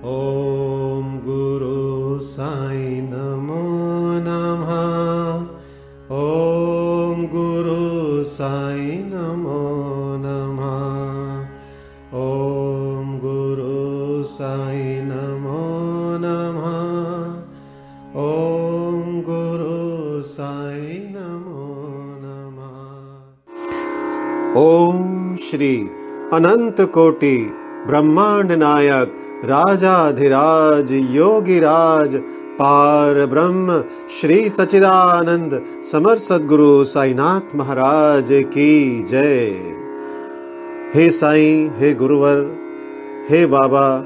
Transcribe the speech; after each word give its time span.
ॐ 0.00 1.08
गुरु 1.24 2.20
साई 2.20 3.00
नमो 3.00 3.64
नमः। 4.26 4.70
ॐ 6.18 7.26
गुरु 7.32 8.24
साई 8.24 8.86
नमो 9.08 9.58
नमः। 10.22 10.78
ॐ 12.20 13.18
गुरु 13.24 14.24
साई 14.24 14.86
नमो 15.10 15.68
नमः। 16.24 16.72
ॐ 18.24 19.22
गुरु 19.30 20.22
साई 20.22 20.98
नमो 21.16 21.68
नमः। 22.24 22.76
ओम 24.60 25.36
श्री 25.36 25.76
अनंत 26.32 26.80
कोटि 26.80 27.36
ब्रह्मांड 27.86 28.52
नायक 28.52 29.29
राजाधिराज, 29.44 30.92
योगिराज, 30.92 32.16
पार 32.58 33.26
ब्रह्म, 33.26 33.84
श्री 34.20 34.48
सचिदानंद 34.48 35.62
समर 35.92 36.18
सदगुरु 36.18 36.84
साईनाथ 36.84 37.56
महाराज 37.56 38.28
की 38.30 39.02
जय। 39.02 39.60
हे 40.94 41.10
साईं, 41.10 41.70
हे 41.78 41.94
गुरुवर, 41.94 42.56
हे 43.30 43.46
बाबा, 43.46 44.04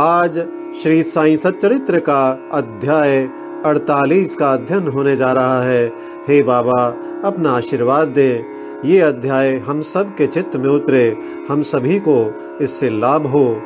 आज 0.00 0.46
श्री 0.82 1.02
साईं 1.02 1.36
सच्चरित्र 1.36 1.98
का 1.98 2.48
अध्याय 2.52 3.28
48 3.66 4.36
का 4.36 4.52
अध्ययन 4.52 4.88
होने 4.88 5.16
जा 5.16 5.32
रहा 5.32 5.62
है। 5.62 5.92
हे 6.28 6.42
बाबा, 6.42 6.94
अपना 7.24 7.50
आशीर्वाद 7.50 8.08
दे। 8.08 8.44
ये 8.84 9.00
अध्याय 9.00 9.56
हम 9.56 9.80
सब 9.80 10.14
के 10.14 10.26
चित्त 10.26 10.56
में 10.56 10.68
उतरे। 10.68 11.16
हम 11.48 11.62
सभी 11.62 11.98
को 11.98 12.34
इससे 12.62 12.90
लाभ 12.90 13.26
हो। 13.26 13.62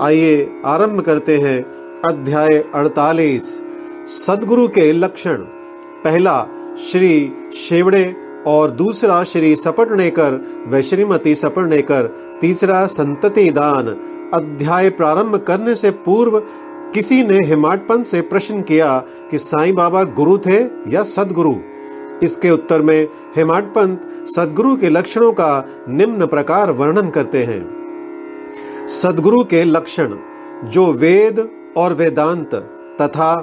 आइए 0.00 0.62
आरंभ 0.66 1.00
करते 1.00 1.38
हैं 1.38 1.62
अध्याय 2.10 2.64
48 2.74 3.62
सदगुरु 4.06 4.68
के 4.68 4.92
लक्षण। 4.92 5.34
पहला, 6.04 6.46
श्री 6.90 7.32
शेवड़े 7.56 8.14
और 8.46 8.70
दूसरा, 8.70 9.24
श्री 9.24 9.56
सपटनेकर 9.56 10.42
व 10.68 10.80
श्रीमती 10.80 11.34
सपटनेकर 11.34 12.02
तीसरा, 12.40 12.86
संतति 12.86 13.50
दान। 13.50 13.86
अध्याय 14.34 14.90
प्रारंभ 14.90 15.36
करने 15.36 15.74
से 15.74 15.90
पूर्व 15.90 16.38
किसी 16.94 17.22
ने 17.22 17.38
हिमाटपन 17.44 18.02
से 18.02 18.20
प्रश्न 18.20 18.62
किया 18.62 19.04
कि 19.30 19.38
साईं 19.38 19.74
बाबा 19.74 20.04
गुरु 20.04 20.38
थे 20.38 20.60
या 20.88 21.02
सदगुरु। 21.02 21.54
इसके 22.22 22.50
उत्तर 22.50 22.82
में 22.82 23.08
हेमाटपंत 23.36 24.02
सदगुरु 24.26 24.76
के 24.76 24.88
लक्षणों 24.88 25.32
का 25.32 25.66
निम्न 25.88 26.26
प्रकार 26.26 26.70
वर्णन 26.70 27.10
करते 27.10 27.44
हैं। 27.44 27.77
सदगुरु 28.88 29.42
के 29.44 29.64
लक्षण, 29.64 30.14
जो 30.64 30.92
वेद 30.92 31.38
और 31.76 31.92
वेदांत 31.92 32.54
तथा 33.00 33.34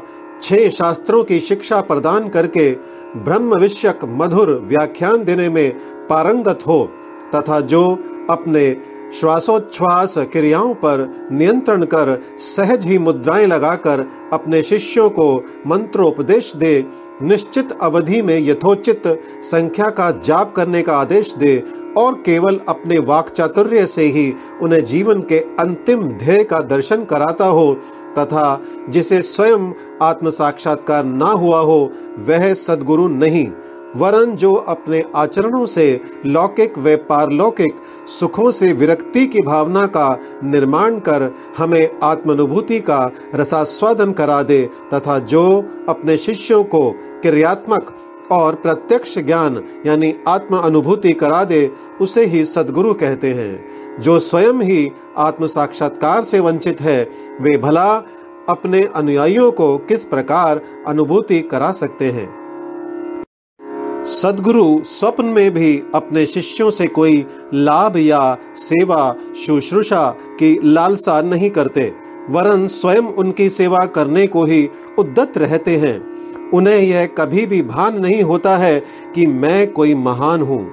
छह 0.41 0.69
शास्त्रों 0.69 1.23
की 1.23 1.39
शिक्षा 1.39 1.81
प्रदान 1.81 2.29
करके 2.29 2.71
ब्रह्म 3.17 3.59
विषयक 3.59 3.99
मधुर 4.05 4.51
व्याख्यान 4.67 5.23
देने 5.23 5.49
में 5.49 5.71
पारंगत 6.07 6.59
हो, 6.67 6.89
तथा 7.35 7.59
जो 7.59 7.83
अपने 8.29 8.65
श्वासोच्छ्वास 9.13 10.17
क्रियाओं 10.17 10.73
पर 10.73 11.07
नियंत्रण 11.31 11.83
कर 11.83 12.23
सहज 12.37 12.85
ही 12.85 12.97
मुद्राएँ 12.97 13.45
लगाकर 13.45 14.05
अपने 14.33 14.63
शिष्यों 14.63 15.09
को 15.09 15.33
मंत्रोपदेश 15.67 16.55
दे, 16.55 16.85
निश्चित 17.21 17.77
अवधि 17.81 18.21
में 18.21 18.37
यथोचित 18.39 19.03
संख्या 19.43 19.89
का 19.89 20.11
जाप 20.11 20.53
करने 20.55 20.81
का 20.81 20.97
आदेश 20.97 21.33
दे 21.33 21.55
और 21.97 22.13
केवल 22.15 22.59
अपने 22.69 22.97
वाक 22.99 23.29
चातुर्य 23.29 23.87
से 23.87 24.05
ही 24.05 24.33
उन्हें 24.61 24.83
जीवन 24.83 25.21
के 25.21 25.39
अंतिम 25.59 26.03
ध्येय 26.03 26.43
का 26.43 26.59
दर्शन 26.59 27.03
कराता 27.03 27.45
हो, 27.45 27.73
तथा 28.19 28.61
जिसे 28.89 29.21
स्वयं 29.21 29.71
आत्म 30.01 30.29
साक्षात्कार 30.29 31.05
ना 31.05 31.25
हुआ 31.25 31.59
हो, 31.59 31.91
वह 32.19 32.53
सदगुरु 32.53 33.07
नहीं। 33.07 33.47
वरन 33.95 34.35
जो 34.35 34.53
अपने 34.53 35.03
आचरणों 35.15 35.65
से, 35.65 36.01
लौकिक 36.25 36.77
व 36.77 36.95
पारलौकिक 37.09 37.75
सुखों 38.07 38.51
से 38.51 38.73
विरक्ति 38.73 39.25
की 39.25 39.41
भावना 39.41 39.85
का 39.87 40.17
निर्माण 40.43 40.99
कर 40.99 41.29
हमें 41.57 41.89
आत्मानुभूति 42.03 42.79
का 42.79 43.11
रसास्वादन 43.35 44.11
करा 44.11 44.43
दे, 44.43 44.69
तथा 44.93 45.19
जो 45.19 45.43
अपने 45.89 46.17
शिष्यों 46.17 46.63
को 46.63 46.89
क्रियात्मक 47.21 47.95
और 48.31 48.55
प्रत्यक्ष 48.55 49.19
ज्ञान, 49.19 49.63
यानी 49.85 50.15
आत्म 50.27 50.57
अनुभूति 50.57 51.13
करा 51.13 51.43
दे, 51.43 51.71
उसे 52.01 52.25
ही 52.25 52.45
सदगुरु 52.45 52.93
कहते 52.93 53.33
हैं। 53.33 53.65
जो 53.99 54.19
स्वयं 54.19 54.53
ही 54.53 54.91
आत्म 55.17 55.47
साक्षात्कार 55.47 56.23
से 56.23 56.39
वंचित 56.39 56.81
है, 56.81 57.09
वे 57.41 57.57
भला 57.57 58.03
अपने 58.49 58.83
अनुयायियों 58.95 59.51
को 59.51 59.77
किस 59.77 60.05
प्रकार 60.05 60.61
अनुभूति 60.87 61.39
करा 61.41 61.71
सकते 61.71 62.05
हैं? 62.05 62.45
सदगुरु 64.05 64.83
स्वप्न 64.83 65.25
में 65.25 65.51
भी 65.51 65.83
अपने 65.95 66.25
शिष्यों 66.25 66.69
से 66.69 66.87
कोई 66.87 67.25
लाभ 67.53 67.97
या 67.97 68.37
सेवा, 68.55 69.15
शुश्रूषा 69.45 70.17
की 70.39 70.59
लालसा 70.63 71.21
नहीं 71.21 71.49
करते, 71.49 71.93
वरन 72.29 72.67
स्वयं 72.67 73.01
उनकी 73.01 73.49
सेवा 73.49 73.85
करने 73.85 74.27
को 74.27 74.43
ही 74.43 74.69
उद्दत 74.99 75.37
रहते 75.37 75.77
हैं। 75.77 76.14
उन्हें 76.55 76.79
यह 76.79 77.05
कभी 77.17 77.45
भी 77.45 77.61
भान 77.61 77.99
नहीं 77.99 78.21
होता 78.23 78.55
है 78.57 78.79
कि 79.15 79.25
मैं 79.27 79.71
कोई 79.71 79.95
महान 79.95 80.41
हूँ। 80.41 80.65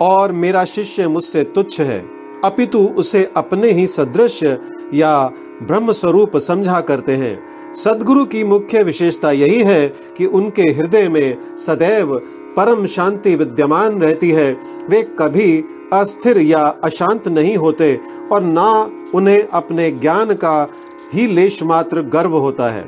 और 0.00 0.32
मेरा 0.32 0.64
शिष्य 0.64 1.08
मुझसे 1.08 1.42
तुच्छ 1.44 1.80
है, 1.80 1.98
अपितु 2.44 2.78
उसे 2.98 3.24
अपने 3.36 3.70
ही 3.70 3.86
सदृश 3.86 4.42
या 4.94 5.32
ब्रह्म 5.62 5.92
स्वरूप 5.92 6.36
समझा 6.36 6.80
करते 6.80 7.12
हैं। 7.12 7.74
सदगुरु 7.74 8.24
की 8.24 8.44
मुख्य 8.44 8.82
विशेषता 8.82 9.30
यही 9.30 9.62
है 9.62 9.88
कि 10.16 10.26
उनके 10.26 10.62
हृदय 10.62 11.08
में 11.08 11.56
सदैव 11.56 12.14
परम 12.56 12.86
शांति 12.86 13.34
विद्यमान 13.36 14.00
रहती 14.00 14.30
है। 14.30 14.52
वे 14.88 15.02
कभी 15.18 15.64
अस्थिर 15.92 16.38
या 16.38 16.64
अशांत 16.84 17.28
नहीं 17.28 17.56
होते 17.56 17.98
और 18.32 18.42
ना 18.42 18.70
उन्हें 19.14 19.46
अपने 19.48 19.90
ज्ञान 19.90 20.32
का 20.34 20.68
ही 21.14 21.26
लेश 21.26 21.62
मात्र 21.62 22.02
गर्व 22.02 22.36
होता 22.36 22.68
है। 22.70 22.84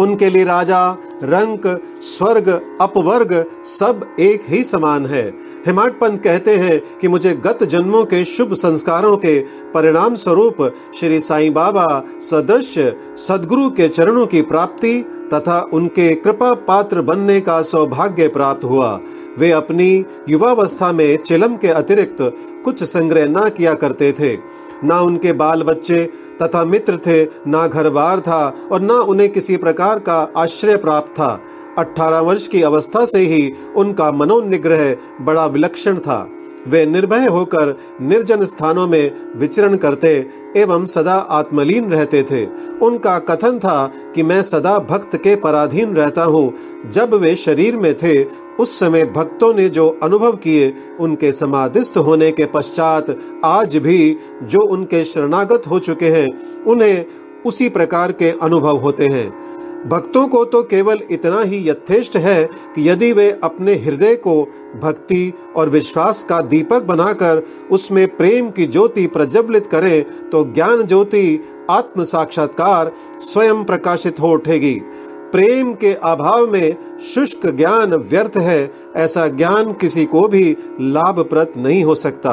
उनके 0.00 0.30
लिए 0.30 0.44
राजा, 0.44 0.98
रंक, 1.22 1.66
स्वर्ग, 2.02 2.48
अपवर्ग 2.80 3.44
सब 3.64 4.16
एक 4.20 4.42
ही 4.48 4.64
समान 4.64 5.06
है। 5.06 5.28
हिमाट 5.66 6.00
पंत 6.00 6.22
कहते 6.22 6.56
हैं 6.56 6.80
कि 7.00 7.08
मुझे 7.08 7.34
गत 7.34 7.62
जन्मों 7.64 8.04
के 8.04 8.24
शुभ 8.24 8.52
संस्कारों 8.52 9.16
के 9.16 9.40
परिणाम 9.74 10.14
स्वरूप 10.14 10.56
श्री 10.96 11.20
साईं 11.20 11.52
बाबा 11.52 12.02
सदृश 12.20 12.78
सदगुरु 13.20 13.70
के 13.70 13.88
चरणों 13.88 14.26
की 14.26 14.42
प्राप्ति 14.42 15.04
तथा 15.34 15.70
उनके 15.74 16.14
कृपा 16.14 16.54
पात्र 16.54 17.02
बनने 17.02 17.40
का 17.40 17.62
सौभाग्य 17.62 18.28
प्राप्त 18.28 18.64
हुआ। 18.64 19.00
वे 19.38 19.50
अपनी 19.50 20.04
युवावस्था 20.28 20.92
में 20.92 21.16
चिलम 21.16 21.56
के 21.56 21.68
अतिरिक्त 21.68 22.16
कुछ 22.64 22.84
संग्रह 22.84 23.26
न 23.26 23.48
किया 23.48 23.74
करते 23.74 24.12
थे। 24.12 24.36
ना 24.84 25.00
उनके 25.00 25.32
बाल 25.32 25.62
बच्चे 25.62 26.08
तथा 26.42 26.64
मित्र 26.64 26.96
थे, 26.96 27.24
ना 27.46 27.66
घर 27.66 27.88
बार 27.90 28.20
था 28.20 28.46
और 28.72 28.80
ना 28.80 28.94
उन्हें 28.94 29.28
किसी 29.28 29.56
प्रकार 29.56 29.98
का 29.98 30.20
आश्रय 30.36 30.76
प्राप्त 30.76 31.10
था। 31.12 31.40
अठारह 31.78 32.20
वर्ष 32.20 32.46
की 32.46 32.62
अवस्था 32.62 33.04
से 33.04 33.18
ही 33.18 33.52
उनका 33.76 34.10
मनोनिग्रह 34.12 34.94
बड़ा 35.20 35.46
विलक्षण 35.46 35.98
था। 35.98 36.26
वे 36.68 36.84
निर्भय 36.86 37.26
होकर 37.26 37.74
निर्जन 38.00 38.44
स्थानों 38.44 38.86
में 38.88 39.12
विचरण 39.36 39.76
करते 39.76 40.08
एवं 40.56 40.84
सदा 40.84 41.14
आत्मलीन 41.30 41.90
रहते 41.90 42.22
थे। 42.22 42.44
उनका 42.82 43.18
कथन 43.18 43.58
था 43.58 43.86
कि 44.14 44.22
मैं 44.22 44.42
सदा 44.42 44.78
भक्त 44.78 45.16
के 45.16 45.34
पराधीन 45.36 45.94
रहता 45.94 46.24
हूँ। 46.24 46.52
जब 46.88 47.14
वे 47.14 47.34
शरीर 47.36 47.76
में 47.76 47.94
थे 47.94 48.14
उस 48.62 48.78
समय 48.78 49.04
भक्तों 49.06 49.52
ने 49.54 49.68
जो 49.68 49.88
अनुभव 50.02 50.36
किए 50.38 50.72
उनके 51.00 51.32
समाधिस्थ 51.32 51.96
होने 51.98 52.30
के 52.32 52.46
पश्चात 52.46 53.16
आज 53.44 53.76
भी 53.76 54.16
जो 54.42 54.60
उनके 54.68 55.04
शरणागत 55.04 55.66
हो 55.70 55.78
चुके 55.78 56.10
हैं, 56.10 56.28
उन्हें 56.64 57.04
उसी 57.46 57.68
प्रकार 57.68 58.12
के 58.12 58.30
अनुभव 58.42 58.76
होते 58.76 59.06
हैं। 59.06 59.30
भक्तों 59.88 60.26
को 60.28 60.44
तो 60.44 60.62
केवल 60.62 61.00
इतना 61.10 61.40
ही 61.40 61.58
यथेष्ट 61.68 62.16
है 62.16 62.44
कि 62.74 62.88
यदि 62.88 63.12
वे 63.12 63.30
अपने 63.42 63.74
हृदय 63.76 64.14
को 64.16 64.42
भक्ति 64.82 65.32
और 65.56 65.68
विश्वास 65.68 66.22
का 66.24 66.40
दीपक 66.42 66.82
बनाकर 66.82 67.42
उसमें 67.70 68.06
प्रेम 68.16 68.50
की 68.50 68.66
ज्योति 68.66 69.06
प्रज्वलित 69.06 69.66
करें 69.66 70.02
तो 70.30 70.44
ज्ञान 70.54 70.82
ज्योति 70.82 71.40
आत्म 71.70 72.04
साक्षात्कार 72.04 72.92
स्वयं 73.20 73.64
प्रकाशित 73.64 74.20
हो 74.20 74.32
उठेगी। 74.32 74.80
प्रेम 75.32 75.72
के 75.74 75.92
अभाव 75.94 76.46
में 76.52 76.76
शुष्क 77.00 77.46
ज्ञान 77.46 77.94
व्यर्थ 77.94 78.36
है, 78.36 78.70
ऐसा 78.96 79.26
ज्ञान 79.28 79.72
किसी 79.72 80.04
को 80.04 80.28
भी 80.28 80.56
लाभप्रद 80.80 81.52
नहीं 81.56 81.84
हो 81.84 81.94
सकता। 81.94 82.32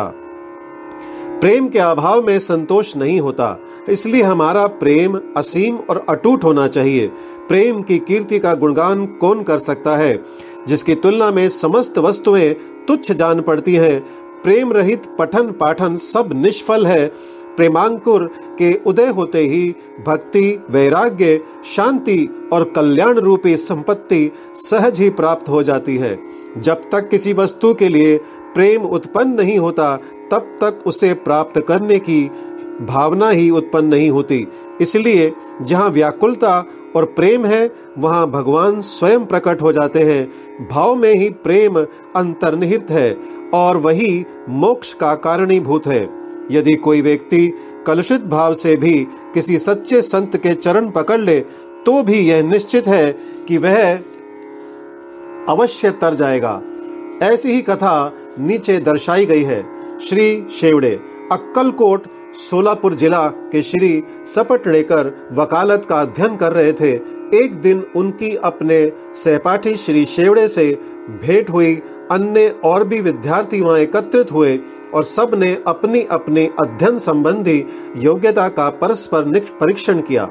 प्रेम 1.42 1.68
के 1.68 1.80
अभाव 1.80 2.22
में 2.28 2.40
संतोष 2.40 2.96
नहीं 2.98 3.20
होता, 3.20 3.60
इसलिए 3.90 4.24
हमारा 4.24 4.68
प्रेम 4.68 5.20
असीम 5.38 5.78
और 5.90 6.06
अटूट 6.10 6.44
होना 6.44 6.68
चाहिए। 6.68 7.08
प्रेम 7.50 7.82
की 7.82 7.98
कीर्ति 8.00 8.40
का 8.40 8.54
गुणगान 8.54 9.06
कौन 9.06 9.44
कर 9.44 9.60
सकता 9.60 9.96
है, 9.98 10.24
जिसकी 10.68 10.96
तुलना 10.96 11.32
में 11.32 11.50
समस्त 11.50 11.98
वस्तुएँ 11.98 12.54
तुच्छ 12.88 13.12
जान 13.12 13.42
पड़ती 13.42 13.76
हैं। 13.76 14.00
प्रेम 14.44 14.74
रहित 14.74 15.04
पठन 15.20 15.52
पाठन 15.52 15.96
सब 15.96 16.30
निष्फल 16.34 16.86
है 16.88 17.08
प्रेमांकुर 17.60 18.26
के 18.60 18.74
उदय 18.88 19.08
होते 19.08 19.40
ही 19.40 19.76
भक्ति, 20.08 20.64
वैराग्य, 20.70 21.40
शांति 21.66 22.50
और 22.54 22.64
कल्याण 22.64 23.20
रूपी 23.20 23.58
संपत्ति 23.58 24.32
सहज 24.56 25.00
ही 25.00 25.10
प्राप्त 25.10 25.50
हो 25.50 25.64
जाती 25.64 25.98
है। 25.98 26.18
जब 26.58 26.90
तक 26.92 27.10
किसी 27.10 27.34
वस्तु 27.34 27.74
के 27.74 27.90
लिए 27.90 28.18
प्रेम 28.54 28.82
उत्पन्न 28.82 29.34
नहीं 29.34 29.58
होता, 29.58 29.96
तब 30.32 30.58
तक 30.64 30.80
उसे 30.86 31.14
प्राप्त 31.14 31.60
करने 31.68 32.00
की 32.00 32.32
भावना 32.82 33.30
ही 33.30 33.50
उत्पन्न 33.50 33.86
नहीं 33.86 34.10
होती। 34.10 34.48
इसलिए 34.82 35.32
जहाँ 35.62 35.90
व्याकुलता 35.90 36.64
और 36.96 37.06
प्रेम 37.06 37.46
है, 37.46 37.72
वहाँ 37.98 38.30
भगवान 38.32 38.80
स्वयं 38.82 39.26
प्रकट 39.26 39.62
हो 39.62 39.74
जाते 39.74 40.00
हैं। 40.00 40.68
भाव 40.72 40.96
में 40.96 41.14
ही 41.14 41.30
प्रेम 41.30 41.76
अंतर्निहित 42.16 42.92
है 42.92 43.18
और 43.54 43.78
वही 43.78 44.26
मोक्ष 44.50 44.94
का 44.94 45.16
कारणीभूत 45.16 45.88
है। 45.88 46.29
यदि 46.52 46.74
कोई 46.76 47.02
व्यक्ति 47.02 47.48
कलुषित 47.88 48.22
भाव 48.22 48.54
से 48.54 48.76
भी 48.76 48.94
किसी 49.34 49.60
सच्चे 49.60 50.02
संत 50.02 50.38
के 50.38 50.54
चरण 50.54 50.90
पकड़ 50.92 51.20
ले 51.20 51.40
तो 51.86 52.02
भी 52.04 52.20
यह 52.20 52.42
निश्चित 52.44 52.88
है 52.88 53.12
कि 53.48 53.58
वह 53.58 53.96
अवश्य 55.50 55.92
तर 55.92 56.14
जाएगा। 56.14 56.62
ऐसी 57.24 57.52
ही 57.52 57.62
कथा 57.62 58.14
नीचे 58.40 58.78
दर्शाई 58.80 59.26
गई 59.26 59.44
है। 59.44 59.62
श्री 60.00 60.46
शेवड़े, 60.52 60.92
अक्कलकोट 61.32 62.08
सोलापुर 62.34 62.94
जिला 62.94 63.28
के 63.28 63.62
श्री 63.62 64.04
सपटड़ेकर 64.26 65.30
वकालत 65.34 65.86
का 65.90 66.02
अध्ययन 66.02 66.36
कर 66.36 66.52
रहे 66.52 66.74
थे। 66.74 66.92
एक 67.38 67.56
दिन 67.56 67.84
उनकी 67.96 68.36
अपने 68.36 68.92
सहपाठी 69.16 69.76
श्री 69.78 70.06
शेवड़े 70.06 70.48
से 70.48 70.80
भेंट 71.24 71.50
हुई। 71.50 71.76
अन्य 72.12 72.56
और 72.64 72.84
भी 72.84 73.02
विद्यार्थी 73.02 73.62
वहाँ 73.62 73.80
एकत्रित 73.80 74.32
हुए 74.32 74.60
और 74.94 75.04
सबने 75.04 75.58
अपनी 75.68 76.02
अपनी 76.02 76.46
अध्ययन 76.46 76.98
संबंधी 76.98 77.66
योग्यता 77.98 78.48
का 78.48 78.70
परस्पर 78.70 79.40
परीक्षण 79.40 80.02
किया। 80.02 80.28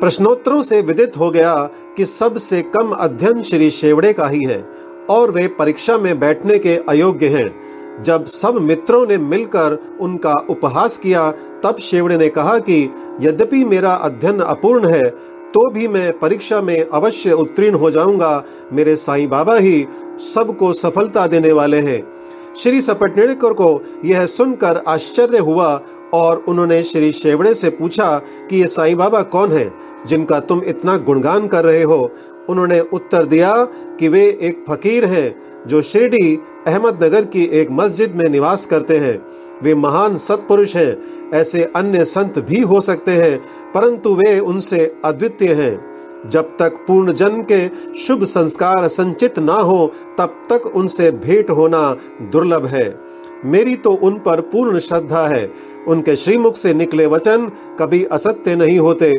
प्रश्नोत्तरों 0.00 0.62
से 0.62 0.80
विदित 0.82 1.16
हो 1.16 1.30
गया 1.30 1.54
कि 1.96 2.04
सबसे 2.04 2.62
कम 2.62 2.90
अध्ययन 2.90 3.42
श्री 3.42 3.70
शेवड़े 3.70 4.12
का 4.12 4.26
ही 4.26 4.40
है 4.46 4.64
और 5.10 5.30
वे 5.30 5.48
परीक्षा 5.48 5.98
में 5.98 6.20
बैठने 6.20 6.58
के 6.58 6.76
अयोग्य 6.88 7.28
हैं। 7.28 7.73
जब 8.00 8.26
सब 8.26 8.54
मित्रों 8.54 9.06
ने 9.06 9.18
मिलकर 9.18 9.78
उनका 10.00 10.34
उपहास 10.50 10.98
किया, 10.98 11.30
तब 11.30 11.76
शेवड़े 11.80 12.16
ने 12.16 12.28
कहा 12.28 12.58
कि, 12.58 12.94
यद्यपि 13.20 13.64
मेरा 13.64 13.92
अध्ययन 13.94 14.40
अपूर्ण 14.40 14.86
है 14.86 15.34
तो 15.54 15.70
भी 15.70 15.88
मैं 15.88 16.18
परीक्षा 16.18 16.60
में 16.60 16.86
अवश्य 16.92 17.32
उत्तीर्ण 17.32 17.74
हो 17.76 17.90
जाऊँगा। 17.90 18.44
मेरे 18.72 18.96
साईं 18.96 19.28
बाबा 19.28 19.56
ही 19.56 19.86
सबको 20.18 20.72
सफलता 20.72 21.26
देने 21.26 21.52
वाले 21.52 21.76
हैं। 21.76 22.12
श्री 22.58 22.80
सपटनेकर 22.80 23.52
को 23.52 23.82
यह 24.04 24.26
सुनकर 24.26 24.82
आश्चर्य 24.88 25.38
हुआ 25.38 25.82
और 26.14 26.44
उन्होंने 26.48 26.82
श्री 26.82 27.12
शेवड़े 27.12 27.54
से 27.54 27.70
पूछा 27.70 28.18
कि, 28.18 28.60
ये 28.60 28.66
साईं 28.66 28.96
बाबा 28.96 29.22
कौन 29.22 29.52
है? 29.52 29.72
जिनका 30.06 30.40
तुम 30.40 30.62
इतना 30.66 30.96
गुणगान 30.96 31.46
कर 31.46 31.64
रहे 31.64 31.82
हो, 31.82 32.10
उन्होंने 32.48 32.80
उत्तर 32.80 33.24
दिया 33.24 33.68
कि 33.98 34.08
वे 34.08 34.38
एक 34.42 34.64
फकीर 34.70 35.04
हैं, 35.04 35.42
जो 35.66 35.82
शिरडी 35.82 36.38
अहमदनगर 36.66 37.24
की 37.24 37.44
एक 37.44 37.68
मस्जिद 37.70 38.14
में 38.14 38.28
निवास 38.28 38.66
करते 38.66 38.96
हैं। 38.96 39.26
वे 39.62 39.74
महान 39.74 40.16
सत्पुरुष 40.16 40.76
हैं, 40.76 40.96
ऐसे 41.34 41.64
अन्य 41.64 42.04
संत 42.04 42.38
भी 42.38 42.60
हो 42.60 42.80
सकते 42.80 43.10
हैं, 43.10 43.38
परंतु 43.74 44.14
वे 44.14 44.38
उनसे 44.38 44.96
अद्वितीय 45.04 45.52
हैं। 45.52 45.94
जब 46.30 46.42
तक 46.42 46.74
पूर्ण 46.88 47.12
जन्म 47.12 47.44
के 47.52 47.68
शुभ 47.98 48.24
संस्कार 48.24 48.88
संचित 48.88 49.38
ना 49.38 49.54
हो, 49.54 49.92
तब 50.18 50.42
तक 50.52 50.66
उनसे 50.66 51.10
भेंट 51.10 51.50
होना 51.50 51.96
दुर्लभ 52.22 52.66
है। 52.66 53.00
मेरी 53.44 53.76
तो 53.76 53.90
उन 53.90 54.14
पर 54.14 54.40
पूर्ण 54.40 54.78
श्रद्धा 54.78 55.26
है। 55.26 55.52
उनके 55.88 56.16
श्रीमुख 56.16 56.56
से 56.56 56.74
निकले 56.74 57.06
वचन 57.06 57.50
कभी 57.78 58.04
असत्य 58.04 58.56
नहीं 58.56 58.78
होते। 58.78 59.12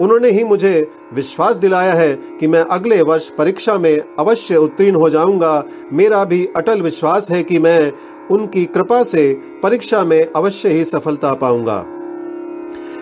उन्होंने 0.00 0.30
ही 0.30 0.44
मुझे 0.44 0.90
विश्वास 1.14 1.56
दिलाया 1.56 1.92
है 1.92 2.12
कि 2.40 2.46
मैं 2.46 2.60
अगले 2.60 3.02
वर्ष 3.02 3.28
परीक्षा 3.28 3.78
में 3.78 4.02
अवश्य 4.18 4.56
उत्तीर्ण 4.56 4.96
हो 4.96 5.10
जाऊँगा। 5.10 5.64
मेरा 5.92 6.24
भी 6.24 6.48
अटल 6.56 6.82
विश्वास 6.82 7.30
है 7.30 7.42
कि 7.42 7.58
मैं 7.58 7.92
उनकी 8.30 8.64
कृपा 8.64 9.02
से 9.02 9.32
परीक्षा 9.62 10.04
में 10.04 10.26
अवश्य 10.36 10.68
ही 10.68 10.84
सफलता 10.84 11.34
पाऊँगा। 11.34 11.84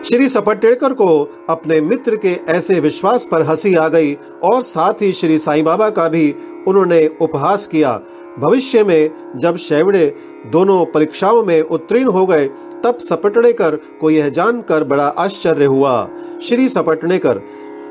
श्री 0.03 0.29
सपटेड़कर 0.29 0.93
को 0.93 1.37
अपने 1.49 1.81
मित्र 1.81 2.15
के 2.15 2.39
ऐसे 2.49 2.79
विश्वास 2.79 3.27
पर 3.31 3.41
हँसी 3.41 3.75
आ 3.75 3.87
गई 3.87 4.13
और 4.43 4.61
साथ 4.61 5.01
ही 5.01 5.11
श्री 5.13 5.37
साईं 5.37 5.63
बाबा 5.63 5.89
का 5.89 6.09
भी 6.09 6.35
उन्होंने 6.67 7.09
उपहास 7.21 7.67
किया। 7.67 8.01
भविष्य 8.39 8.83
में 8.83 9.09
जब 9.35 9.55
शैवड़े 9.57 10.05
दोनों 10.51 10.83
परीक्षाओं 10.85 11.43
में 11.43 11.61
उत्तीर्ण 11.61 12.09
हो 12.09 12.25
गए, 12.25 12.47
तब 12.83 12.97
सपटनेकर 12.99 13.75
को 14.01 14.09
यह 14.09 14.29
जानकर 14.29 14.83
बड़ा 14.83 15.07
आश्चर्य 15.19 15.65
हुआ। 15.65 16.09
श्री 16.41 16.69
सपटनेकर 16.69 17.41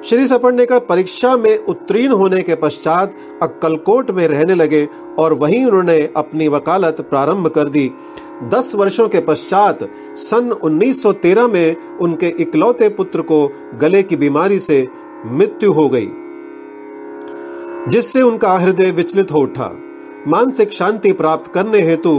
श्री 0.05 0.27
सपटनेकर 0.27 0.79
परीक्षा 0.79 1.37
में 1.37 1.57
उत्तीर्ण 1.59 2.13
होने 2.13 2.43
के 2.43 2.55
पश्चात 2.55 3.15
अक्कलकोट 3.43 4.11
में 4.11 4.27
रहने 4.29 4.55
लगे 4.55 4.87
और 5.19 5.33
वहीं 5.33 5.65
उन्होंने 5.65 6.01
अपनी 6.17 6.49
वकालत 6.49 7.01
प्रारंभ 7.01 7.49
कर 7.49 7.69
दी। 7.69 7.91
दस 8.45 8.73
वर्षों 8.75 9.09
के 9.09 9.21
पश्चात 9.21 9.79
सन 10.17 10.51
1913 10.55 11.49
में 11.49 11.99
उनके 11.99 12.29
इकलौते 12.41 12.89
पुत्र 12.89 13.23
को 13.23 13.47
गले 13.75 14.03
की 14.03 14.17
बीमारी 14.17 14.59
से 14.59 14.87
मृत्यु 15.27 15.73
हो 15.73 15.89
गई, 15.89 16.09
जिससे 17.89 18.23
उनका 18.23 18.53
हृदय 18.55 18.91
विचलित 18.91 19.33
हो 19.33 19.41
उठा। 19.41 19.71
मानसिक 20.27 20.73
शांति 20.73 21.13
प्राप्त 21.13 21.53
करने 21.53 21.81
हेतु 21.81 22.11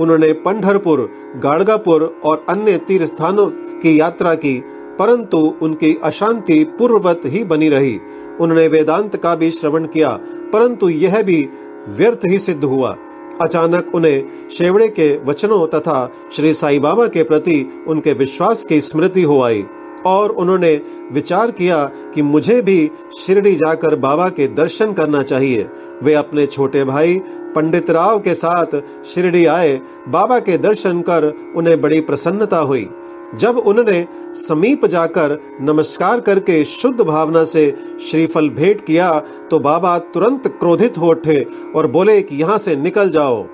उन्होंने 0.00 0.32
पंढरपुर, 0.44 1.10
गाड़गापुर 1.36 2.02
और 2.24 2.44
अन्य 2.48 2.76
तीर्थ 2.78 3.06
स्थानों 3.06 3.46
की 3.80 3.98
यात्रा 4.00 4.34
की, 4.34 4.58
परंतु 4.98 5.38
उनकी 5.62 5.94
अशांति 6.04 6.62
पूर्ववत 6.78 7.20
ही 7.24 7.44
बनी 7.44 7.68
रही। 7.68 7.98
उन्होंने 8.40 8.66
वेदांत 8.68 9.16
का 9.16 9.34
भी 9.34 9.50
श्रवण 9.50 9.86
किया, 9.86 10.10
परंतु 10.52 10.88
यह 10.88 11.22
भी 11.22 11.48
व्यर्थ 11.88 12.20
ही 12.30 12.38
सिद्ध 12.38 12.62
हुआ। 12.64 12.96
अचानक 13.42 13.94
उन्हें 13.94 14.48
शेवड़े 14.50 14.88
के 14.88 15.16
वचनों 15.24 15.66
तथा 15.66 16.10
श्री 16.32 16.52
साई 16.54 16.78
बाबा 16.78 17.06
के 17.06 17.22
प्रति 17.22 17.84
उनके 17.88 18.12
विश्वास 18.12 18.64
की 18.64 18.80
स्मृति 18.80 19.22
हो 19.22 19.40
आई 19.42 19.64
और 20.06 20.30
उन्होंने 20.30 20.74
विचार 21.12 21.50
किया 21.50 21.84
कि 22.14 22.22
मुझे 22.22 22.60
भी 22.62 22.90
शिरडी 23.18 23.54
जाकर 23.54 23.96
बाबा 23.96 24.28
के 24.28 24.46
दर्शन 24.46 24.92
करना 24.92 25.22
चाहिए। 25.22 25.66
वे 26.02 26.14
अपने 26.14 26.46
छोटे 26.46 26.84
भाई 26.84 27.20
पंडित 27.56 27.90
राव 27.90 28.18
के 28.18 28.34
साथ 28.34 28.80
शिरडी 29.06 29.44
आए, 29.46 29.80
बाबा 30.08 30.38
के 30.40 30.56
दर्शन 30.58 31.00
कर 31.02 31.32
उन्हें 31.56 31.80
बड़ी 31.80 32.00
प्रसन्नता 32.02 32.58
हुई। 32.60 32.88
जब 33.34 33.56
उन्होंने 33.58 34.06
समीप 34.38 34.84
जाकर 34.86 35.38
नमस्कार 35.60 36.20
करके 36.20 36.64
शुद्ध 36.64 37.00
भावना 37.00 37.44
से 37.44 37.64
श्रीफल 38.00 38.48
भेंट 38.50 38.84
किया 38.86 39.10
तो 39.50 39.58
बाबा 39.60 39.98
तुरंत 40.14 40.46
क्रोधित 40.60 40.98
हो 40.98 41.10
उठे 41.10 41.40
और 41.76 41.86
बोले 41.90 42.20
कि 42.22 42.36
यहाँ 42.36 42.58
से 42.58 42.76
निकल 42.76 43.10
जाओ। 43.10 43.44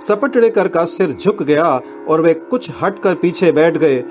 सपटनेकर 0.00 0.68
का 0.68 0.84
सिर 0.86 1.12
झुक 1.12 1.42
गया 1.42 1.80
और 2.08 2.20
वे 2.20 2.34
कुछ 2.34 2.70
हटकर 2.82 3.14
पीछे 3.14 3.52
बैठ 3.52 3.76
गए। 3.76 4.02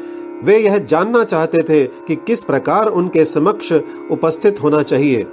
वे 0.43 0.57
यह 0.57 0.77
जानना 0.79 1.23
चाहते 1.23 1.63
थे 1.63 1.85
कि 2.07 2.15
किस 2.17 2.43
प्रकार 2.43 2.87
उनके 2.89 3.25
समक्ष 3.25 3.71
उपस्थित 4.11 4.61
होना 4.63 4.81
चाहिए। 4.83 5.25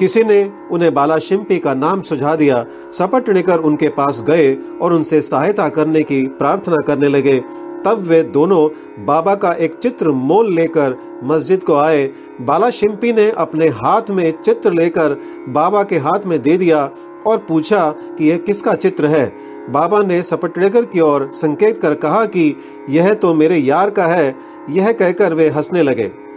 किसी 0.00 0.22
ने 0.24 0.42
उन्हें 0.72 0.92
बाला 0.94 1.18
शिंपी 1.18 1.58
का 1.58 1.72
नाम 1.74 2.00
सुझा 2.00 2.34
दिया 2.36 2.64
सपटनेकर 2.92 3.58
उनके 3.58 3.88
पास 3.88 4.22
गए 4.26 4.54
और 4.82 4.92
उनसे 4.92 5.20
सहायता 5.22 5.68
करने 5.68 6.02
की 6.02 6.26
प्रार्थना 6.38 6.76
करने 6.76 7.08
लगे। 7.08 7.38
तब 7.84 8.04
वे 8.08 8.22
दोनों 8.22 8.68
बाबा 9.06 9.34
का 9.34 9.52
एक 9.52 9.74
चित्र 9.74 10.10
मोल 10.10 10.52
लेकर 10.54 10.96
मस्जिद 11.24 11.64
को 11.64 11.74
आए। 11.74 12.08
बाला 12.40 12.70
शिंपी 12.70 13.12
ने 13.12 13.30
अपने 13.30 13.68
हाथ 13.68 14.10
में 14.10 14.30
चित्र 14.42 14.72
लेकर 14.72 15.16
बाबा 15.48 15.82
के 15.82 15.98
हाथ 15.98 16.26
में 16.26 16.42
दे 16.42 16.56
दिया 16.56 16.90
और 17.26 17.38
पूछा 17.38 17.90
कि 18.18 18.30
यह 18.30 18.36
किसका 18.36 18.74
चित्र 18.74 19.06
है। 19.06 19.26
बाबा 19.70 20.00
ने 20.00 20.22
सपटनेकर 20.22 20.84
की 20.84 21.00
ओर 21.00 21.28
संकेत 21.32 21.80
कर 21.82 21.94
कहा 21.94 22.24
कि 22.24 22.54
यह 22.90 23.14
तो 23.14 23.34
मेरे 23.34 23.56
यार 23.56 23.90
का 23.90 24.06
है। 24.06 24.34
यह 24.70 24.92
कहकर 24.92 25.34
वे 25.34 25.48
हंसने 25.48 25.82
लगे। 25.82 26.29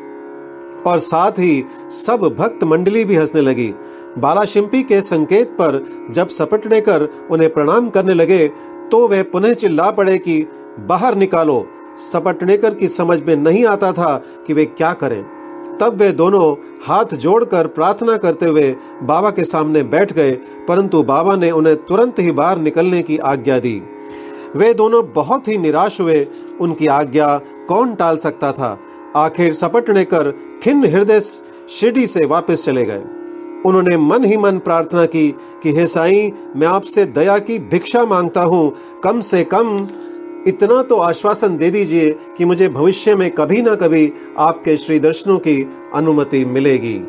और 0.87 0.99
साथ 0.99 1.31
ही 1.31 1.63
सब 1.97 2.21
भक्त 2.39 2.63
मंडली 2.63 3.03
भी 3.05 3.15
हंसने 3.15 3.41
लगी। 3.41 3.73
बाला 4.17 4.43
शिंपी 4.45 4.81
के 4.83 5.01
संकेत 5.01 5.49
पर 5.51 5.83
जब 6.11 6.27
सपटनेकर 6.29 7.07
उन्हें 7.31 7.53
प्रणाम 7.53 7.89
करने 7.89 8.13
लगे 8.13 8.47
तो 8.91 9.07
वे 9.07 9.21
पुनः 9.23 9.53
चिल्ला 9.53 9.89
पड़े 9.91 10.17
कि, 10.17 10.41
बाहर 10.79 11.15
निकालो। 11.15 11.65
सपटनेकर 12.01 12.73
की 12.73 12.87
समझ 12.87 13.21
में 13.21 13.35
नहीं 13.35 13.65
आता 13.65 13.91
था 13.91 14.15
कि 14.47 14.53
वे 14.53 14.65
क्या 14.65 14.93
करें। 14.93 15.23
तब 15.77 15.95
वे 15.95 16.11
दोनों 16.11 16.53
हाथ 16.85 17.15
जोड़कर 17.15 17.67
प्रार्थना 17.67 18.17
करते 18.17 18.45
हुए 18.45 18.75
बाबा 19.03 19.29
के 19.29 19.43
सामने 19.43 19.83
बैठ 19.83 20.13
गए, 20.13 20.31
परंतु 20.67 21.03
बाबा 21.03 21.35
ने 21.35 21.51
उन्हें 21.51 21.75
तुरंत 21.75 22.19
ही 22.19 22.31
बाहर 22.31 22.57
निकलने 22.57 23.01
की 23.01 23.17
आज्ञा 23.17 23.59
दी। 23.59 23.81
वे 24.55 24.73
दोनों 24.73 25.03
बहुत 25.13 25.47
ही 25.47 25.57
निराश 25.57 25.99
हुए, 26.01 26.27
उनकी 26.61 26.87
आज्ञा 26.87 27.37
कौन 27.67 27.95
टाल 27.95 28.17
सकता 28.17 28.51
था? 28.51 28.77
आखिर 29.15 29.53
सपटने 29.53 30.03
कर 30.03 30.33
खिन्न 30.63 30.85
हृदय 30.85 31.19
शिरडी 31.69 32.07
से 32.07 32.25
वापस 32.25 32.65
चले 32.65 32.85
गए। 32.85 33.03
उन्होंने 33.65 33.97
मन 33.97 34.23
ही 34.23 34.37
मन 34.37 34.57
प्रार्थना 34.57 35.05
की 35.05 35.35
कि, 35.63 35.71
हे 35.71 35.87
साईं, 35.87 36.59
मैं 36.59 36.67
आपसे 36.67 37.05
दया 37.05 37.37
की 37.37 37.59
भिक्षा 37.59 38.05
माँगता 38.05 38.41
हूँ। 38.41 38.73
कम 39.03 39.21
से 39.21 39.43
कम 39.43 39.87
इतना 40.47 40.81
तो 40.81 40.95
आश्वासन 40.95 41.57
दे 41.57 41.71
दीजिए 41.71 42.15
कि 42.37 42.45
मुझे 42.45 42.69
भविष्य 42.69 43.15
में 43.15 43.31
कभी 43.31 43.61
ना 43.61 43.75
कभी 43.75 44.13
आपके 44.37 44.77
श्री 44.77 44.99
दर्शनों 44.99 45.37
की 45.37 45.69
अनुमति 45.93 46.45
मिलेगी। 46.45 47.01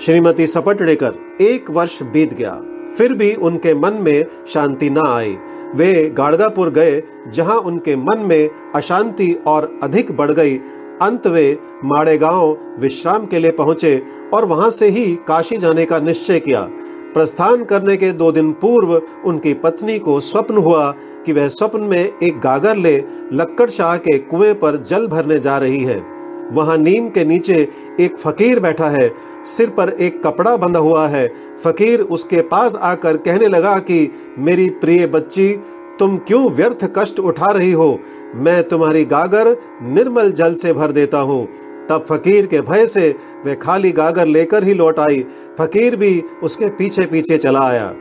श्रीमती 0.00 0.46
सपटड़ेकर 0.46 1.14
एक 1.40 1.70
वर्ष 1.70 2.02
बीत 2.02 2.34
गया। 2.34 2.62
फिर 2.98 3.12
भी 3.12 3.34
उनके 3.34 3.74
मन 3.74 3.92
में 3.92 4.26
शांति 4.48 4.90
न 4.90 4.98
आई। 4.98 5.36
वे 5.74 6.10
गाड़गापुर 6.10 6.70
गए, 6.70 7.02
जहाँ 7.28 7.56
उनके 7.56 7.96
मन 7.96 8.18
में 8.18 8.50
अशांति 8.74 9.38
और 9.46 9.78
अधिक 9.82 10.16
बढ़ 10.16 10.32
गई। 10.32 10.60
अंत 11.02 11.26
वे 11.26 11.58
माड़ेगांव 11.84 12.58
विश्राम 12.78 13.26
के 13.26 13.38
लिए 13.38 13.50
पहुँचे 13.50 14.02
और 14.34 14.44
वहाँ 14.44 14.70
से 14.70 14.88
ही 14.88 15.18
काशी 15.28 15.56
जाने 15.56 15.84
का 15.84 15.98
निश्चय 15.98 16.40
किया। 16.40 16.68
प्रस्थान 17.14 17.64
करने 17.64 17.96
के 17.96 18.12
दो 18.12 18.32
दिन 18.32 18.52
पूर्व 18.52 19.02
उनकी 19.24 19.54
पत्नी 19.54 19.98
को 19.98 20.20
स्वप्न 20.20 20.56
हुआ 20.56 20.94
कि 21.26 21.32
वह 21.32 21.48
स्वप्न 21.48 21.80
में 21.80 22.12
एक 22.22 22.40
गागर 22.40 22.76
ले 22.76 23.04
लक्कड़ 23.32 23.70
शाह 23.70 23.96
के 23.96 24.18
कुएँ 24.18 24.54
पर 24.54 24.76
जल 24.76 25.06
भरने 25.06 25.38
जा 25.38 25.58
रही 25.58 25.80
है। 25.80 26.18
वहाँ 26.52 26.76
नीम 26.76 27.08
के 27.08 27.24
नीचे 27.24 27.68
एक 28.00 28.18
फकीर 28.18 28.60
बैठा 28.60 28.88
है। 28.88 29.12
सिर 29.44 29.70
पर 29.70 29.88
एक 29.88 30.22
कपड़ा 30.22 30.56
बंधा 30.56 30.80
हुआ 30.80 31.06
है। 31.06 31.32
फकीर 31.64 32.00
उसके 32.00 32.42
पास 32.42 32.76
आकर 32.76 33.16
कहने 33.16 33.46
लगा 33.46 33.78
कि, 33.78 34.12
मेरी 34.38 34.68
प्रिय 34.70 35.06
बच्ची 35.06 35.60
तुम 35.98 36.16
क्यों 36.16 36.50
व्यर्थ 36.50 36.92
कष्ट 36.96 37.20
उठा 37.20 37.46
रही 37.46 37.72
हो? 37.72 37.98
मैं 38.34 38.68
तुम्हारी 38.68 39.04
गागर 39.04 39.56
निर्मल 39.82 40.32
जल 40.32 40.54
से 40.54 40.72
भर 40.72 40.92
देता 40.92 41.18
हूँ। 41.18 41.48
तब 41.90 42.06
फकीर 42.08 42.46
के 42.46 42.60
भय 42.60 42.86
से 42.86 43.16
वे 43.44 43.54
खाली 43.54 43.92
गागर 43.92 44.26
लेकर 44.26 44.64
ही 44.64 44.74
लौट 44.74 44.98
आई। 44.98 45.24
फकीर 45.58 45.96
भी 45.96 46.24
उसके 46.42 46.66
पीछे 46.66 47.06
पीछे 47.06 47.38
चला 47.38 47.60
आया। 47.60 47.94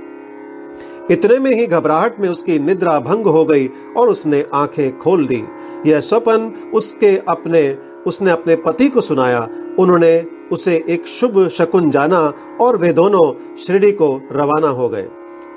इतने 1.12 1.40
में 1.40 1.52
ही 1.52 1.68
घबराहट 1.68 2.20
में 2.20 2.30
उसकी 2.30 2.60
निद्रा 2.60 3.00
भंग 3.00 3.26
हो 3.26 3.46
गई 3.46 3.70
और 3.98 4.10
उसने 4.10 4.46
आँखें 4.54 4.98
खोल 4.98 5.28
दी। 5.28 5.44
यह 5.86 6.00
स्वपन 6.00 6.72
उसके 6.74 7.18
अपने, 7.30 7.78
उसने 8.08 8.32
अपने 8.32 8.56
पति 8.56 8.88
को 8.88 9.02
सुनाया। 9.02 9.50
उन्होंने 9.80 10.26
उसे 10.52 10.86
एक 10.90 11.08
शुभ 11.08 11.48
शकुन 11.48 11.90
जाना 11.90 12.34
और 12.62 12.78
वे 12.78 12.94
दोनों 12.94 13.56
श्रीडी 13.58 13.92
को 13.92 14.22
रवाना 14.32 14.68
हो 14.68 14.90
गए। 14.90 15.08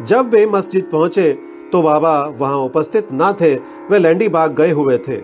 जब 0.02 0.30
वे 0.30 0.46
मस्जिद 0.46 0.88
पहुँचे 0.92 1.38
तो 1.72 1.82
बाबा 1.82 2.20
वहाँ 2.38 2.58
उपस्थित 2.58 3.12
ना 3.12 3.32
थे, 3.32 3.54
वे 3.90 3.98
लैंडी 3.98 4.28
बाग 4.28 4.54
गए 4.54 4.70
हुए 4.70 4.98
थे। 4.98 5.18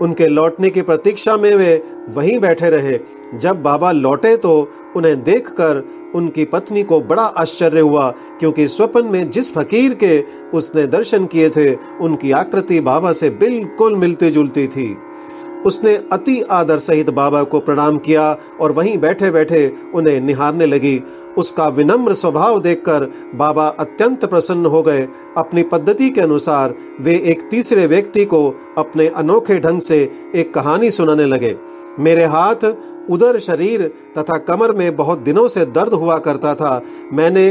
उनके 0.00 0.26
लौटने 0.26 0.70
की 0.70 0.82
प्रतीक्षा 0.82 1.36
में 1.36 1.54
वे 1.54 1.82
वहीं 2.08 2.38
बैठे 2.38 2.70
रहे। 2.70 2.98
जब 3.34 3.62
बाबा 3.62 3.90
लौटे 3.92 4.36
तो 4.36 4.52
उन्हें 4.96 5.22
देखकर 5.22 5.82
उनकी 6.14 6.44
पत्नी 6.44 6.82
को 6.82 7.00
बड़ा 7.00 7.22
आश्चर्य 7.22 7.80
हुआ, 7.80 8.10
क्योंकि 8.40 8.66
स्वप्न 8.68 9.04
में 9.04 9.30
जिस 9.30 9.52
फकीर 9.54 9.94
के 9.94 10.20
उसने 10.56 10.86
दर्शन 10.86 11.26
किए 11.26 11.48
थे, 11.50 11.74
उनकी 11.74 12.30
आकृति 12.32 12.80
बाबा 12.80 13.12
से 13.12 13.30
बिल्कुल 13.30 13.96
मिलती 13.96 14.30
जुलती 14.30 14.66
थी। 14.66 14.96
उसने 15.66 15.94
अति 16.12 16.40
आदर 16.50 16.78
सहित 16.78 17.10
बाबा 17.10 17.42
को 17.42 17.60
प्रणाम 17.60 17.98
किया 17.98 18.36
और 18.60 18.72
वहीं 18.72 18.96
बैठे 18.98 19.30
बैठे 19.30 19.66
उन्हें 19.94 20.20
निहारने 20.20 20.66
लगी। 20.66 21.00
उसका 21.38 21.66
विनम्र 21.68 22.14
स्वभाव 22.14 22.60
देखकर 22.60 23.08
बाबा 23.34 23.66
अत्यंत 23.80 24.24
प्रसन्न 24.24 24.66
हो 24.66 24.82
गए। 24.82 25.06
अपनी 25.36 25.62
पद्धति 25.62 26.10
के 26.10 26.20
अनुसार 26.20 26.74
वे 27.00 27.14
एक 27.24 27.42
तीसरे 27.42 27.86
व्यक्ति 27.86 28.24
को 28.24 28.48
अपने 28.78 29.08
अनोखे 29.08 29.58
ढंग 29.58 29.80
से 29.80 30.00
एक 30.34 30.54
कहानी 30.54 30.90
सुनाने 30.90 31.24
लगे। 31.24 31.56
मेरे 31.98 32.24
हाथ 32.24 32.64
उदर 33.10 33.38
शरीर 33.38 33.86
तथा 34.18 34.38
कमर 34.38 34.72
में 34.72 34.96
बहुत 34.96 35.18
दिनों 35.18 35.48
से 35.48 35.64
दर्द 35.64 35.92
हुआ 35.92 36.18
करता 36.18 36.54
था। 36.54 36.80
मैंने 37.12 37.48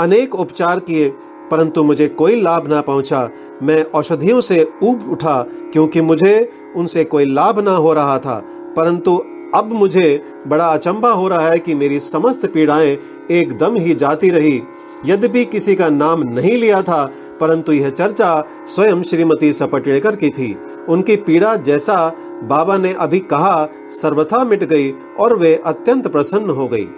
अनेक 0.00 0.34
उपचार 0.34 0.78
किए, 0.80 1.08
परंतु 1.50 1.82
मुझे 1.84 2.06
कोई 2.08 2.40
लाभ 2.40 2.68
ना 2.68 2.80
पहुँचा। 2.80 3.28
मैं 3.62 3.82
औषधियों 3.84 4.40
से 4.40 4.62
ऊब 4.82 5.08
उठा, 5.10 5.40
क्योंकि 5.72 6.00
मुझे 6.00 6.50
उनसे 6.76 7.04
कोई 7.04 7.24
लाभ 7.24 7.60
ना 7.60 7.70
हो 7.70 7.92
रहा 7.92 8.18
था, 8.18 8.42
परंतु 8.76 9.16
अब 9.54 9.72
मुझे 9.72 10.22
बड़ा 10.46 10.66
अचंबा 10.66 11.10
हो 11.10 11.28
रहा 11.28 11.48
है 11.48 11.58
कि 11.58 11.74
मेरी 11.74 12.00
समस्त 12.00 12.46
पीड़ाएँ 12.46 12.96
एकदम 13.30 13.76
ही 13.76 13.94
जाती 13.94 14.30
रही। 14.30 14.62
यद्यपि 15.06 15.44
किसी 15.44 15.74
का 15.74 15.88
नाम 15.88 16.22
नहीं 16.22 16.56
लिया 16.56 16.82
था, 16.82 17.04
परंतु 17.40 17.72
यह 17.72 17.90
चर्चा 17.90 18.44
स्वयं 18.66 19.02
श्रीमती 19.02 19.52
सपटेड़कर 19.52 20.16
की 20.16 20.30
थी। 20.30 20.56
उनकी 20.88 21.16
पीड़ा 21.16 21.54
जैसा 21.56 21.96
बाबा 22.44 22.76
ने 22.76 22.92
अभी 22.92 23.18
कहा, 23.20 23.68
सर्वथा 23.88 24.44
मिट 24.44 24.64
गई 24.64 24.92
और 25.18 25.36
वे 25.36 25.54
अत्यंत 25.66 26.08
प्रसन्न 26.08 26.50
हो 26.50 26.68
गई। 26.68 26.88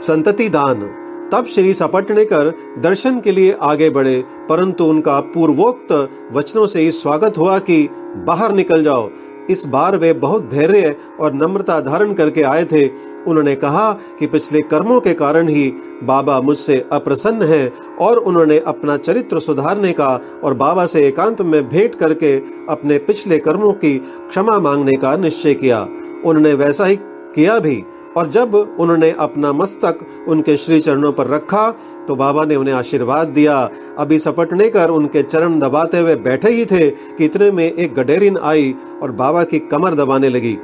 संतति 0.00 0.48
दान। 0.48 0.90
तब 1.32 1.46
श्री 1.46 1.72
सपटनेकर 1.74 2.52
दर्शन 2.78 3.18
के 3.20 3.32
लिए 3.32 3.56
आगे 3.62 3.88
बढ़े, 3.90 4.22
परंतु 4.48 4.84
उनका 4.84 5.20
पूर्वोक्त 5.32 5.92
वचनों 6.32 6.66
से 6.66 6.80
ही 6.80 6.92
स्वागत 6.92 7.38
हुआ 7.38 7.58
कि 7.58 7.88
बाहर 8.26 8.52
निकल 8.52 8.82
जाओ। 8.82 9.08
इस 9.50 9.64
बार 9.66 9.96
वे 9.96 10.12
बहुत 10.12 10.48
धैर्य 10.50 10.94
और 11.20 11.34
नम्रता 11.34 11.80
धारण 11.80 12.12
करके 12.12 12.42
आए 12.42 12.64
थे। 12.64 12.86
उन्होंने 13.26 13.54
कहा 13.54 13.92
कि 14.18 14.26
पिछले 14.26 14.60
कर्मों 14.62 15.00
के 15.00 15.14
कारण 15.14 15.48
ही 15.48 15.68
बाबा 16.02 16.40
मुझसे 16.40 16.76
अप्रसन्न 16.92 17.42
हैं 17.42 17.96
और 17.96 18.18
उन्होंने 18.18 18.58
अपना 18.66 18.96
चरित्र 18.96 19.40
सुधारने 19.40 19.92
का 19.92 20.08
और 20.44 20.54
बाबा 20.54 20.86
से 20.86 21.06
एकांत 21.06 21.42
में 21.42 21.62
भेंट 21.68 21.94
करके 21.94 22.36
अपने 22.68 22.98
पिछले 22.98 23.38
कर्मों 23.38 23.72
की 23.74 23.96
क्षमा 23.98 24.58
मांगने 24.58 24.96
का 24.96 25.16
निश्चय 25.16 25.54
किया। 25.54 25.80
उन्होंने 26.26 26.54
वैसा 26.54 26.84
ही 26.84 26.96
किया 27.34 27.58
भी। 27.58 27.82
और 28.18 28.26
जब 28.28 28.54
उन्होंने 28.54 29.10
अपना 29.20 29.52
मस्तक 29.52 29.98
उनके 30.28 30.56
श्री 30.56 30.80
चरणों 30.80 31.12
पर 31.12 31.26
रखा 31.26 31.70
तो 32.08 32.14
बाबा 32.16 32.44
ने 32.44 32.56
उन्हें 32.56 32.74
आशीर्वाद 32.74 33.28
दिया। 33.30 33.58
अभी 33.98 34.18
सपटने 34.18 34.68
कर 34.70 34.90
उनके 34.90 35.22
चरण 35.22 35.58
दबाते 35.58 35.98
हुए 35.98 36.14
बैठे 36.18 36.50
ही 36.50 36.64
थे 36.66 36.90
कि 36.90 37.24
इतने 37.24 37.50
में 37.50 37.64
एक 37.64 37.94
गडेरिन 37.94 38.36
आई 38.44 38.74
और 39.02 39.12
बाबा 39.14 39.44
की 39.44 39.58
कमर 39.66 39.94
दबाने 39.94 40.28
लगी। 40.28 40.56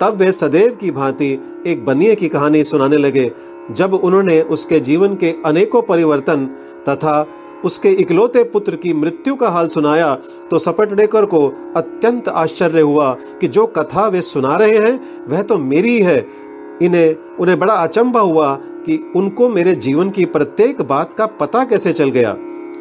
तब 0.00 0.16
वे 0.16 0.30
सदैव 0.32 0.74
की 0.74 0.90
भांति 0.90 1.32
एक 1.66 1.84
बनिए 1.84 2.14
की 2.14 2.28
कहानी 2.28 2.62
सुनाने 2.64 2.96
लगे, 2.96 3.30
जब 3.70 3.94
उन्होंने 3.94 4.40
उसके 4.42 4.80
जीवन 4.80 5.14
के 5.14 5.34
अनेकों 5.46 5.82
परिवर्तन 5.82 6.46
तथा 6.88 7.26
उसके 7.64 7.90
इकलौते 7.92 8.42
पुत्र 8.44 8.76
की 8.76 8.92
मृत्यु 8.94 9.34
का 9.36 9.48
हाल 9.48 9.68
सुनाया 9.68 10.14
तो 10.50 10.58
सपटनेकर 10.58 11.24
को 11.24 11.46
अत्यंत 11.76 12.28
आश्चर्य 12.28 12.80
हुआ 12.80 13.12
कि 13.40 13.48
जो 13.48 13.64
कथा 13.68 14.06
वे 14.08 14.20
सुना 14.22 14.56
रहे 14.56 14.76
हैं, 14.76 15.00
वह 15.28 15.42
तो 15.42 15.58
मेरी 15.58 15.90
ही 15.90 16.02
है। 16.02 16.20
इन्हें, 16.82 17.16
उन्हें 17.40 17.58
बड़ा 17.58 17.74
अचंभा 17.74 18.20
हुआ 18.20 18.54
कि 18.86 19.12
उनको 19.16 19.48
मेरे 19.48 19.74
जीवन 19.74 20.10
की 20.10 20.24
प्रत्येक 20.24 20.82
बात 20.82 21.12
का 21.12 21.26
पता 21.26 21.64
कैसे 21.64 21.92
चल 21.92 22.10
गया। 22.10 22.36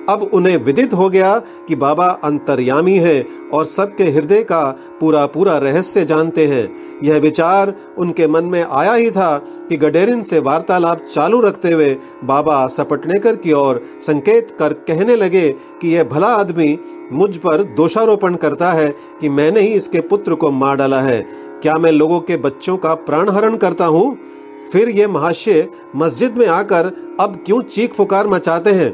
अब 0.09 0.29
उन्हें 0.33 0.57
विदित 0.57 0.93
हो 0.93 1.09
गया 1.09 1.37
कि 1.67 1.75
बाबा 1.75 2.07
अंतर्यामी 2.23 2.95
है 2.95 3.25
और 3.53 3.65
सबके 3.65 4.03
हृदय 4.03 4.43
का 4.43 4.63
पूरा 4.99 5.25
पूरा 5.25 5.57
रहस्य 5.57 6.03
जानते 6.05 6.45
हैं। 6.47 6.69
यह 7.03 7.19
विचार 7.19 7.73
उनके 7.97 8.27
मन 8.27 8.43
में 8.43 8.63
आया 8.63 8.93
ही 8.93 9.11
था 9.11 9.37
कि 9.69 9.77
गडेरिन 9.77 10.21
से 10.21 10.39
वार्तालाप 10.39 11.01
चालू 11.13 11.41
रखते 11.41 11.71
हुए 11.71 11.97
बाबा 12.23 12.67
सपटनेकर 12.67 13.35
की 13.35 13.51
ओर 13.51 13.81
संकेत 14.01 14.55
कर 14.59 14.73
कहने 14.73 15.15
लगे 15.15 15.49
कि 15.81 15.95
यह 15.95 16.03
भला 16.03 16.27
आदमी 16.27 16.77
मुझ 17.11 17.37
पर 17.37 17.63
दोषारोपण 17.63 18.35
करता 18.35 18.71
है 18.71 18.87
कि 19.21 19.29
मैंने 19.29 19.61
ही 19.61 19.73
इसके 19.73 20.01
पुत्र 20.01 20.35
को 20.35 20.51
मार 20.51 20.75
डाला 20.75 21.01
है। 21.01 21.46
क्या 21.61 21.73
मैं 21.73 21.91
लोगों 21.91 22.19
के 22.19 22.37
बच्चों 22.37 22.77
का 22.77 22.93
प्राण 22.93 23.29
हरण 23.29 23.55
करता 23.57 23.85
हूँ? 23.85 24.17
फिर 24.71 24.89
ये 24.89 25.07
महाशय 25.07 25.67
मस्जिद 25.95 26.37
में 26.37 26.47
आकर 26.47 26.85
अब 27.19 27.43
क्यों 27.45 27.61
चीख 27.61 27.95
पुकार 27.95 28.27
मचाते 28.27 28.69
हैं? 28.69 28.91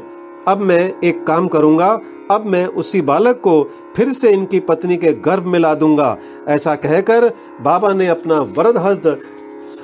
अब 0.48 0.58
मैं 0.58 1.00
एक 1.04 1.26
काम 1.26 1.48
करूँगा, 1.48 1.88
अब 2.30 2.46
मैं 2.46 2.66
उसी 2.66 3.00
बालक 3.02 3.40
को 3.40 3.62
फिर 3.96 4.12
से 4.12 4.30
इनकी 4.30 4.60
पत्नी 4.60 4.96
के 4.96 5.12
गर्भ 5.12 5.46
में 5.46 5.58
ला 5.58 5.74
दूँगा। 5.74 6.16
ऐसा 6.48 6.74
कहकर 6.74 7.30
बाबा 7.60 7.92
ने 7.92 8.08
अपना 8.08 8.40
वरद 8.58 8.78
हस्त 8.78 9.06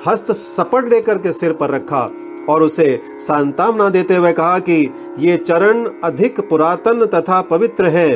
हस्त 0.07 0.31
सपट 0.31 0.89
लेकर 0.89 1.17
के 1.17 1.31
सिर 1.33 1.53
पर 1.53 1.69
रखा। 1.69 2.09
और 2.51 2.63
उसे 2.63 2.99
सांतावना 3.19 3.89
देते 3.89 4.15
हुए 4.15 4.31
कहा 4.31 4.59
कि 4.59 4.93
ये 5.19 5.37
चरण 5.37 5.85
अधिक 6.03 6.39
पुरातन 6.39 7.05
तथा 7.05 7.41
पवित्र 7.41 7.85
है। 7.87 8.09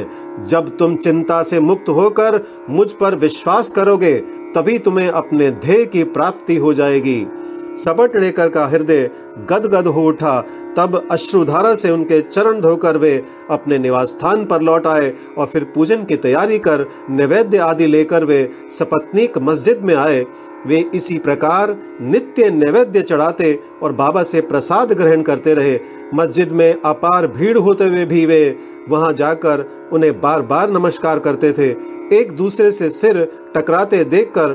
जब 0.44 0.76
तुम 0.78 0.96
चिंता 0.96 1.42
से 1.44 1.60
मुक्त 1.60 1.90
होकर 1.90 2.42
मुझ 2.70 2.92
पर 2.92 3.16
विश्वास 3.16 3.72
करोगे, 3.72 4.14
तभी 4.56 4.78
तुम्हें 4.80 5.10
अपने 5.10 5.52
ध्येय 5.52 5.86
की 5.86 6.04
प्राप्ति 6.04 6.56
हो 6.56 6.74
जाएगी। 6.74 7.26
सपट 7.78 8.16
लेकर 8.16 8.50
का 8.50 8.66
हृदय 8.66 9.10
गदगद 9.50 9.88
हो 9.88 10.04
उठा, 10.04 10.40
तब 10.78 11.08
अश्रुधारा 11.12 11.74
से 11.76 11.90
उनके 11.92 12.20
चरण 12.22 12.60
धोकर 12.62 12.98
वे 12.98 13.14
अपने 13.50 13.78
निवास 13.78 14.10
स्थान 14.10 14.46
पर 14.46 14.62
लौट 14.62 14.88
आए 14.88 15.14
और 15.38 15.46
फिर 15.46 15.64
पूजन 15.76 16.04
की 16.04 16.16
तैयारी 16.16 16.60
कर 16.60 16.86
नैवेद्य 17.10 17.58
आदि 17.58 17.88
लेकर 17.88 18.24
वे 18.24 18.48
सपत्नीक 18.70 19.38
मस्जिद 19.38 19.82
में 19.82 19.96
आए। 19.96 20.24
वे 20.66 20.92
इसी 20.96 21.18
प्रकार 21.18 21.76
नित्य 22.02 22.50
नैवेद्य 22.50 23.02
चढ़ाते 23.02 23.60
और 23.84 23.94
बाबा 23.94 24.24
से 24.24 24.42
प्रसाद 24.42 24.92
ग्रहण 24.92 25.22
करते 25.22 25.54
रहे। 25.54 25.80
मस्जिद 26.14 26.52
में 26.52 26.82
अपार 26.86 27.28
भीड़ 27.28 27.58
होते 27.58 27.84
हुए 27.84 28.06
भी 28.06 28.26
वे 28.26 28.58
वहाँ 28.90 29.14
जाकर 29.14 29.90
उन्हें 29.94 30.22
बार 30.22 30.42
बार 30.42 30.70
नमस्कार 30.70 31.20
करते 31.20 31.52
थे। 31.52 31.70
एक 32.16 32.32
दूसरे 32.32 32.72
से 32.72 32.90
सिर 32.90 33.32
टकराते 33.56 34.04
देखकर 34.04 34.48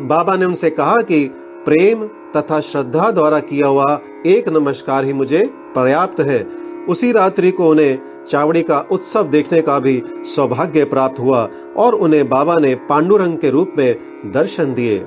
बाबा 0.00 0.36
ने 0.36 0.44
उनसे 0.44 0.70
कहा 0.70 0.96
कि, 0.96 1.30
प्रेम 1.64 2.04
तथा 2.36 2.60
श्रद्धा 2.60 3.10
द्वारा 3.10 3.38
किया 3.40 3.68
हुआ 3.68 4.00
एक 4.26 4.48
नमस्कार 4.48 5.04
ही 5.04 5.12
मुझे 5.12 5.50
पर्याप्त 5.74 6.20
है। 6.20 6.71
उसी 6.88 7.12
रात्रि 7.12 7.50
को 7.50 7.68
उन्हें 7.70 7.98
चावड़ी 8.28 8.62
का 8.62 8.78
उत्सव 8.92 9.28
देखने 9.28 9.60
का 9.62 9.78
भी 9.78 10.02
सौभाग्य 10.26 10.84
प्राप्त 10.84 11.20
हुआ 11.20 11.48
और 11.76 11.94
उन्हें 11.94 12.28
बाबा 12.28 12.56
ने 12.56 12.74
पांडुरंग 12.88 13.38
के 13.38 13.50
रूप 13.50 13.74
में 13.78 13.94
दर्शन 14.32 14.74
दिए। 14.74 15.04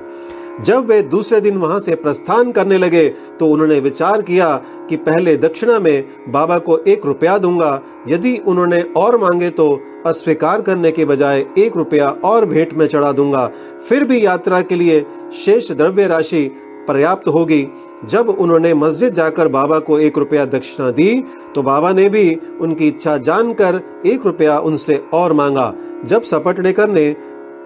जब 0.64 0.86
वे 0.86 1.00
दूसरे 1.02 1.40
दिन 1.40 1.56
वहाँ 1.56 1.78
से 1.80 1.94
प्रस्थान 1.94 2.52
करने 2.52 2.78
लगे 2.78 3.08
तो 3.40 3.46
उन्होंने 3.46 3.78
विचार 3.80 4.22
किया 4.22 4.54
कि 4.88 4.96
पहले 4.98 5.36
दक्षिणा 5.36 5.78
में 5.78 6.04
बाबा 6.28 6.58
को 6.58 6.78
एक 6.78 7.06
रुपया 7.06 7.36
दूँगा। 7.38 7.80
यदि 8.08 8.36
उन्होंने 8.38 8.80
और 8.96 9.16
मांगे 9.16 9.50
तो 9.50 9.68
अस्वीकार 10.06 10.62
करने 10.62 10.90
के 10.92 11.04
बजाय 11.04 11.44
एक 11.58 11.76
रुपया 11.76 12.08
और 12.24 12.46
भेंट 12.46 12.74
में 12.74 12.86
चढ़ा 12.86 13.12
दूँगा। 13.12 13.46
फिर 13.88 14.04
भी 14.04 14.24
यात्रा 14.24 14.60
के 14.62 14.74
लिए 14.74 15.04
शेष 15.34 15.70
द्रव्य 15.72 16.06
राशि 16.06 16.44
पर्याप्त 16.88 17.28
होगी। 17.28 17.66
जब 18.04 18.28
उन्होंने 18.30 18.72
मस्जिद 18.74 19.12
जाकर 19.12 19.48
बाबा 19.50 19.78
को 19.78 19.98
एक 20.00 20.18
रुपया 20.18 20.44
दक्षिणा 20.46 20.90
दी 20.90 21.12
तो 21.54 21.62
बाबा 21.62 21.92
ने 21.92 22.08
भी 22.08 22.34
उनकी 22.60 22.88
इच्छा 22.88 23.16
जानकर 23.18 23.80
एक 24.06 24.26
रुपया 24.26 24.58
उनसे 24.60 25.02
और 25.14 25.32
मांगा। 25.32 25.72
जब 26.04 26.22
सपटनेकर 26.24 26.88
ने 26.90 27.14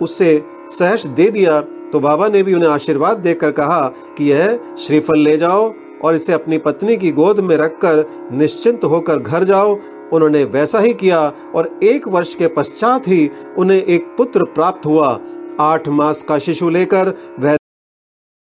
उससे 0.02 0.42
सहर्ष 0.70 1.06
दे 1.06 1.28
दिया 1.30 1.60
तो 1.92 2.00
बाबा 2.00 2.28
ने 2.28 2.42
भी 2.42 2.54
उन्हें 2.54 2.70
आशीर्वाद 2.70 3.18
देकर 3.18 3.50
कहा 3.52 3.80
कि 4.18 4.30
यह 4.30 4.58
श्रीफल 4.78 5.18
ले 5.18 5.36
जाओ 5.36 5.72
और 6.04 6.14
इसे 6.14 6.32
अपनी 6.32 6.58
पत्नी 6.58 6.96
की 6.96 7.10
गोद 7.12 7.40
में 7.40 7.56
रखकर 7.56 8.04
निश्चिंत 8.32 8.84
होकर 8.84 9.18
घर 9.18 9.44
जाओ। 9.44 9.78
उन्होंने 10.12 10.42
वैसा 10.46 10.78
ही 10.78 10.92
किया 10.94 11.20
और 11.54 11.68
एक 11.82 12.08
वर्ष 12.08 12.34
के 12.34 12.46
पश्चात 12.48 13.08
ही 13.08 13.28
उन्हें 13.58 13.78
एक 13.78 14.06
पुत्र 14.16 14.44
प्राप्त 14.54 14.86
हुआ। 14.86 15.18
आठ 15.60 15.88
मास 15.90 16.22
का 16.22 16.38
शिशु 16.38 16.68
लेकर 16.70 17.14
वह 17.40 17.56